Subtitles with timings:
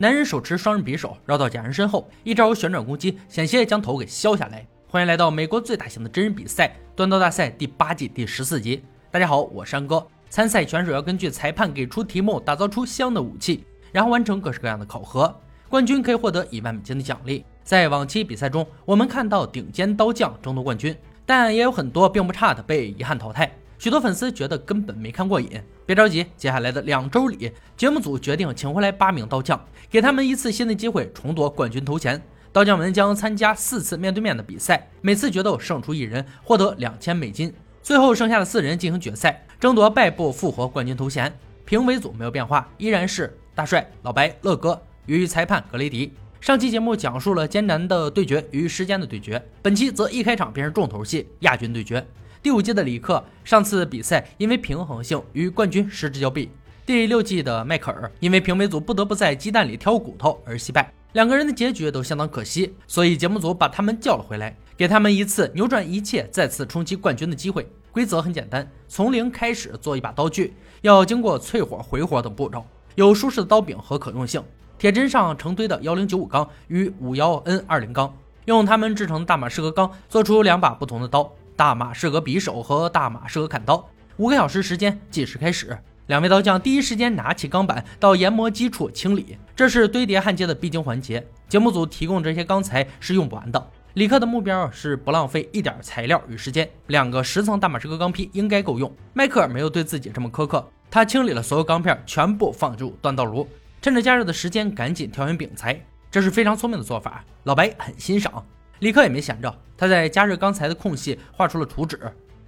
[0.00, 4.64] 男人手持双刃匕首绕到假人身后，一招旋转攻击，险些将头给削下来。
[4.86, 8.80] 欢迎来到美国最大型的真人比赛——断刀大赛第八季第十四集。
[9.10, 10.06] 大家好，我是安哥。
[10.30, 15.34] 参赛选手要根据裁判给出题目，打造出相应的武器，然后完成各式各样的考核。
[15.68, 17.44] 冠军可以获得一万美金的奖励。
[17.64, 20.96] 在往期比赛中，我们看到顶尖刀匠争夺冠军，
[21.26, 23.52] 但也有很多并不差的被遗憾淘汰。
[23.78, 25.48] 许多粉丝觉得根本没看过瘾。
[25.86, 32.20] 别着急，接下来的两周里，节目组决定请回来八名刀匠，给他们一次新的机会重夺冠军头衔。
[32.52, 37.54] 刀匠们将参加四次面对面的比赛，每次决斗胜出一人获得两千美金。
[37.80, 41.32] 最后剩下的四人进行决赛，争夺败部复活冠军头衔。
[41.64, 46.12] 评委组没有变化，依然是大帅、老白、乐哥与裁判格雷迪。
[46.40, 52.04] 上期节目讲述了艰难的对决与时间的对决，本期则一开场便是重头戏——亚军对决。
[52.40, 56.50] 第五季的里克上次比赛因为平衡性与冠军失之交臂，
[56.86, 60.92] 第六季的迈克尔因为评委组不得不在鸡蛋里挑骨头而惜败。
[61.14, 67.66] 两个人的结局都相当可惜，所以节目组把他们叫了回来，给他们一次扭转一切、再次冲击冠军的机会。
[67.90, 74.40] 规则很简单，从零开始做一把刀具，要经过淬火、回火等步骤，有舒适的刀柄和可用性。
[74.78, 83.84] 铁砧上成堆的幺零九五钢与五幺 N 二零钢，用它们制成大马士革钢做出两把不同的刀：大马士革匕首和大马士革砍刀。
[84.18, 85.76] 五个小时时间计时开始。
[86.06, 91.26] 两位刀匠第一时间拿起钢板到研磨机处清理，这是堆叠焊接的必经环节。
[91.48, 93.70] 节目组提供这些钢材是用不完的。
[93.94, 98.94] 李克的目标是不浪费一点材料与时间，两个十层大马士革钢坯应该够用。
[99.12, 103.48] 迈克尔没有对自己这么苛刻，他清理了所有钢片，全部放入锻造炉，
[103.82, 107.24] 趁着加热的时间赶紧调匀饼材，这是非常聪明的做法。
[107.42, 108.46] 老白很欣赏，
[108.80, 111.98] 李克也没闲着，他在加热钢材的空隙画出了图纸。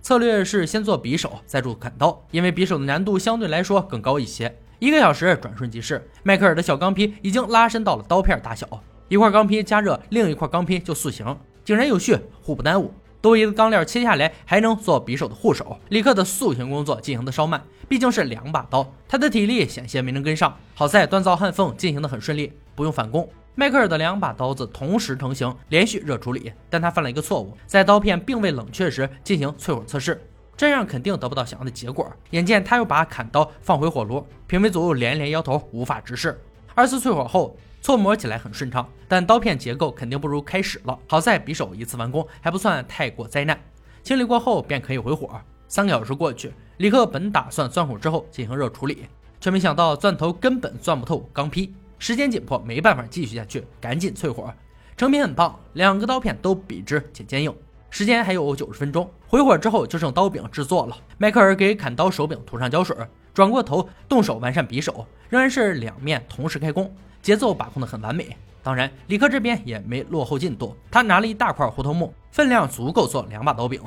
[0.02, 4.56] 策略是先做匕首，再做砍刀，因为匕首的难度相对来说更高一些。
[4.78, 8.66] 一个小时转瞬即逝，迈克尔的小钢坯已经拉伸到了刀片大小。
[9.08, 12.94] 一块钢坯加热，另一块钢坯就塑形，井然有序，互不耽误。
[13.20, 15.78] 多余的钢料切下来，还能做匕首的护手。
[15.90, 20.56] 李克的塑形工作进行的稍慢，毕竟是两把刀，他的体力险些没能跟上。
[20.74, 23.28] 好在锻造焊缝进行的很顺利，不用返工。
[23.56, 30.20] 迈克尔的两把刀子同时成型，连续热处理，但他犯了一个错误，在刀片并未冷却时进行淬火测试，
[30.56, 32.10] 这样肯定得不到想要的结果。
[32.30, 36.40] 眼见他又把砍刀放回火炉，评委组连连摇头，无法直视。
[36.74, 40.98] 二次淬火后，搓磨起来很顺畅，但刀片结构肯定不如开始了。
[41.08, 43.60] 好在匕首一次完工，还不算太过灾难。
[44.02, 45.28] 清理过后便可以回火。
[45.68, 49.06] 三个小时过去，李克本打算钻孔之后进行热处理，
[49.40, 51.72] 却没想到钻头根本钻不透钢坯。
[52.00, 54.52] 时间紧迫，没办法继续下去，赶紧淬火。
[54.96, 57.54] 成品很棒，两个刀片都笔直且坚硬。
[57.90, 60.96] 时间还有九十分钟，回火之后就剩刀柄制作了。
[61.18, 62.96] 迈克尔给砍刀手柄涂上胶水，
[63.34, 66.90] 转过头动手完善匕首，仍然是两面同时开工，
[67.20, 68.34] 节奏把控的很完美。
[68.62, 73.78] 当然，李克这边也没落后进度，他拿了一大块胡桃木，分量足够做两把刀柄，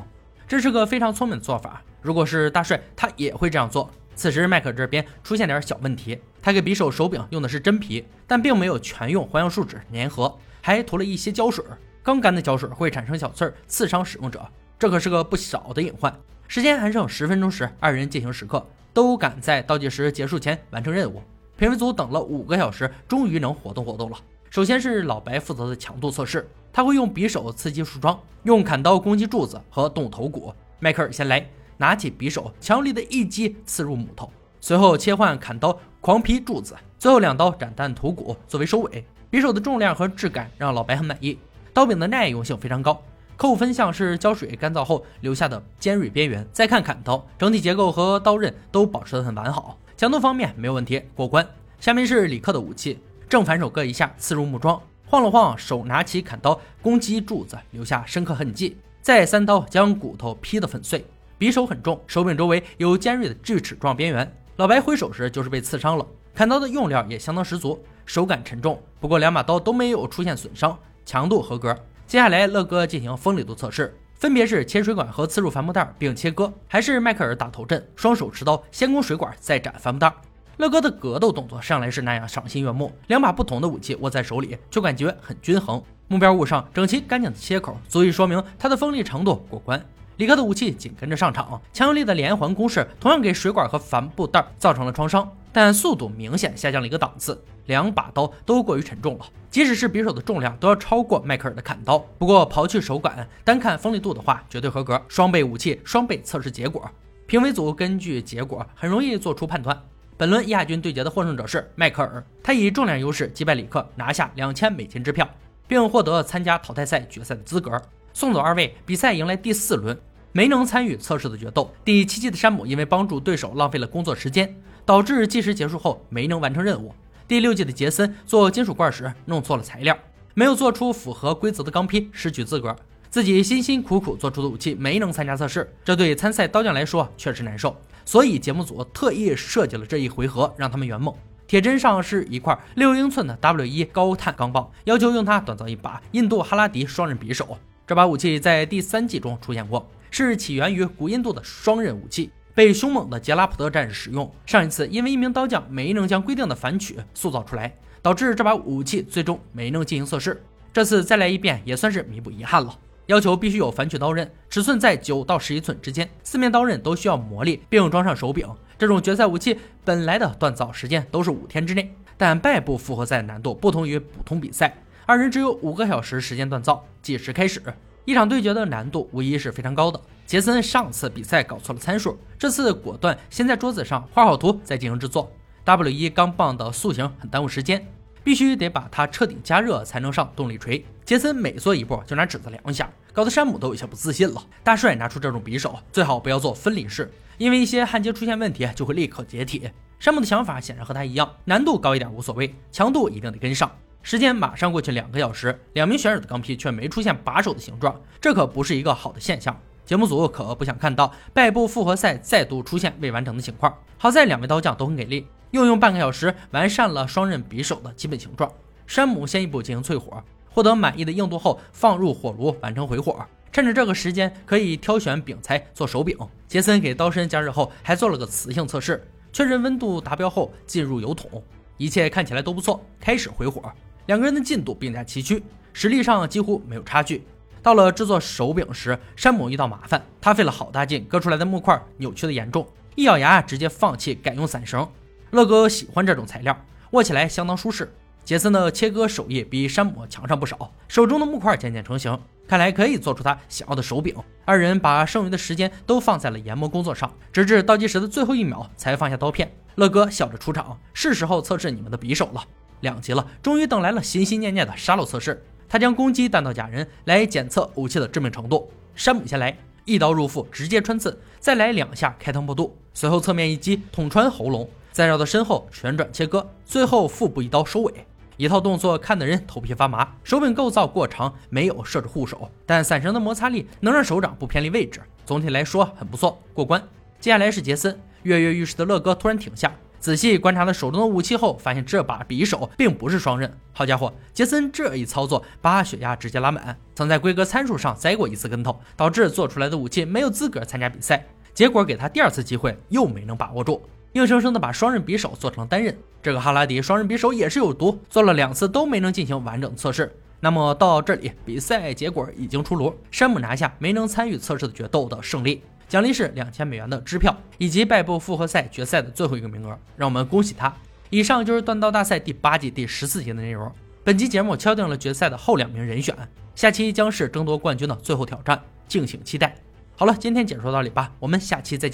[0.48, 1.82] 这是个非常聪明的做法。
[2.00, 3.90] 如果是大帅，他也会这样做。
[4.16, 6.20] 此时，迈克这边出现点小问题。
[6.42, 11.64] 他给匕首手柄用的是真皮，但并没有全用环氧树脂粘合，还涂了一些胶水。
[12.04, 14.46] 刚干的胶水会产生小刺儿，刺伤使用者，
[14.78, 16.14] 这可是个不少的隐患。
[16.48, 21.22] 时间还剩十分钟时，二人进行时刻，都赶在倒计时结束前完成任务。
[21.56, 24.18] 评委组等了五个小时，终于能活动活动了。
[24.50, 30.54] 首先是老白负责的强度测试，他会用匕首刺激树桩，用砍刀攻击柱子和动物头骨。
[30.80, 31.48] 迈克尔先来。
[31.78, 39.06] 拿起匕首，强力的一击刺入木头，随后切换砍刀狂劈柱子，最后两刀斩断头骨作为收尾。
[39.32, 41.38] 匕首的重量和质感让老白很满意，
[41.74, 43.02] 刀柄的耐用性非常高。
[43.36, 46.48] 扣分项是胶水干燥后留下的尖锐边缘。
[46.54, 51.46] 再看砍刀，整体结构和刀刃都保持得很完好，强度方面没有问题，过关。
[51.80, 61.04] 下面是李克的武器，正反手各一下刺入木桩，晃了晃手，拿起砍刀攻击柱子，留下深刻痕迹，再三刀将骨头劈得粉碎。
[61.40, 64.32] 匕首很重，手柄周围有尖锐的锯齿状边缘。
[64.58, 66.06] 老白挥手时就是被刺伤了。
[66.34, 68.82] 砍刀的用料也相当十足，手感沉重。
[69.00, 71.76] 不过两把刀都没有出现损伤，强度合格。
[72.08, 80.14] 接下来乐哥进行锋利度测试，分别是切水管和刺入帆布袋并切割，还是迈克尔打头阵，双手持刀先攻水管再斩帆布袋。
[80.58, 85.82] 乐哥的格斗动作上来是那样赏心悦目，两把不同的武器握在手里，却感觉很均衡。
[86.08, 89.84] 目标物上整齐干净的切口，足以说明他的锋利程度过关。
[90.18, 97.44] 李克的武器紧跟着上场，强有力的连环攻势同样给水管和帆布袋造成了创伤，但速度明显下降了一个档次。
[97.66, 101.98] 两把刀都过于沉重了，即使是匕首的重量都要超过迈克尔的砍刀。
[102.20, 105.02] 不过刨去手感，单看锋利度的话，绝对合格。
[105.08, 106.88] 双倍武器，双倍测试结果。
[107.26, 109.82] 评委组根据结果很容易做出判断。
[110.18, 115.28] 本轮亚军对决的获胜者是迈克尔，他以重量优势击败里克，拿下两千美金支票，
[115.68, 117.82] 并获得参加淘汰赛决赛的资格。
[118.14, 119.98] 送走二位，比赛迎来第四轮，
[120.32, 121.74] 没能参与测试的决斗。
[121.84, 124.56] 第七季的山姆因为帮助对手浪费了工作时间，
[124.86, 126.94] 导致计时结束后没能完成任务。
[127.28, 129.98] 第六季的杰森做金属罐时弄错了材料，
[130.36, 132.76] 没有做出符合规则的钢坯，失去资格。
[133.10, 137.76] 自己辛辛苦苦做出的武器没能参加测试，这对参赛刀匠来说确实难受。
[138.06, 141.14] 所以节目组特意设计了这一回合，让他们圆梦。
[141.48, 147.58] 铁砧上是一块六英寸的 W 一高碳钢棒，要求用它锻造一把印度哈拉迪双刃匕首。
[147.86, 154.32] 这把武器在第三季中出现过，是起源于古印度的双刃武器，被凶猛的杰拉普特战士使用。
[154.46, 160.42] 上一次因为一名刀匠没能将规定的反曲塑造出来，导致这把武器最终没能进行测试。
[160.72, 162.80] 这次再来一遍，也算是弥补遗憾了。
[163.08, 168.48] 要求必须有反曲刀刃，尺寸在九到十一寸之间，四面刀刃都需要磨砺，并装上手柄。
[168.78, 174.74] 这种决赛武器本来的锻造时间都是五天之内，但败部复活赛难度不同于普通比赛，
[175.06, 176.86] 二人只有五个小时时间锻造。
[177.02, 177.62] 计时开始，
[178.06, 180.00] 一场对决的难度无疑是非常高的。
[180.26, 185.32] 杰森上次比赛搞错了参数，这次果断先在桌子上画好图再进行制作。
[185.66, 187.86] W 一钢棒的塑形很耽误时间。
[188.24, 190.86] 必须得把它彻底加热才能上动力锤。
[191.04, 194.42] 杰森每做一步就拿尺子量一下，搞得山姆都有些不自信了。
[194.64, 199.70] 大帅拿出这种匕首，最好不要做分离式，因为一些焊接出现问题就会立刻解体。
[200.00, 203.70] 山姆的想法显然和他一样，难度高一点无所谓，强度一定得跟上。
[204.04, 209.58] 时间马上过去两个小时，两名选手的钢坯却没出现把手的形状，这可不是一个好的现象。
[209.86, 213.74] 节目组可不想看到败部复活赛再度出现未完成的情况。
[213.98, 215.26] 好在两位刀匠都很给力。
[215.52, 218.52] 又用半个小时完善了双刃匕首的基本形状。
[218.88, 223.26] 山姆先一步进行淬火，获得满意的硬度后放入火炉完成回火。
[223.52, 226.18] 趁着这个时间可以挑选柄材做手柄。
[226.48, 231.42] 杰森给刀身加热后还做了个磁性测试，确认温度达标后进入油桶。
[231.78, 233.72] 一切看起来都不错，开始回火。
[234.06, 235.42] 两个人的进度并驾齐驱，
[235.72, 237.26] 实力上几乎没有差距。
[237.62, 244.86] 到了制作手柄时，山姆遇到麻烦，他费了好大劲割出来的木块扭曲的严重，一咬牙直接放弃，改用伞绳。
[245.32, 246.60] 乐哥喜欢这种材料，
[246.92, 247.90] 握起来相当舒适。
[248.26, 252.18] 杰森的切割手艺比山姆强上不少，手中的木块渐渐成型，
[252.48, 254.16] 看来可以做出他想要的手柄。
[254.46, 259.50] 二人把剩余的时间都放在了研磨工作上，直至倒计时的最后一秒才放下刀片。
[259.76, 262.44] 乐哥笑着出场，是时候测试你们的匕首了。
[262.84, 265.44] 两级了，终于等来了心心念念的杀戮测试。
[265.68, 268.70] 他将攻击弹道假人来检测武器的致命程度。
[268.94, 269.58] 山姆先来。
[269.86, 277.94] 一刀入腹，直接穿刺，再来两下开膛破肚，随后侧面一击捅穿喉咙，再绕到身后旋转切割，最后腹部一刀收尾。
[278.38, 280.16] 一套动作看得人头皮发麻。
[280.24, 285.02] 手柄构造过长，没有设置护手，但伞绳的摩擦力能让手掌不偏离位置。
[285.26, 286.82] 总体来说很不错，过关。
[287.20, 289.76] 接下来是杰森，跃跃欲试的乐哥突然停下。
[290.04, 293.50] 仔细观察了手中的武器后，发现这把匕首并不是双刃。
[293.72, 301.26] 好家伙，杰森这一操作把血压直接拉满，曾在规格参数上栽过一次跟头，导致做出来的武器没有资格参加比赛。
[301.54, 305.98] 结果给他第二次机会，又没能把握住，硬生生的把双刃匕首做成了单刃。
[306.22, 310.14] 这个哈拉迪双刃匕首也是有毒，做了两次都没能进行完整测试。
[310.42, 315.64] 那么到这里，比赛结果已经出炉，山姆拿下没能参与测试的决斗的胜利。
[315.94, 320.74] 奖励是两千美元的支票，以及败部复活赛决赛的最后一个名额，让我们恭喜他。
[321.12, 323.72] 以上就是锻刀大赛第八季第十四集的内容。
[324.04, 326.16] 本期节目敲定了决赛的后两名人选，
[326.56, 329.54] 下期将是争夺冠军的最后挑战，敬请期待。
[329.96, 331.92] 好了，今天解说到这里吧，我们下期再见。